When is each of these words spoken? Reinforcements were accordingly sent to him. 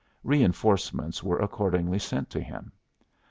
Reinforcements 0.23 1.21
were 1.21 1.37
accordingly 1.37 1.99
sent 1.99 2.31
to 2.31 2.39
him. 2.41 2.71